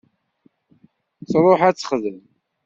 [1.29, 2.19] Truḥ ad texdem.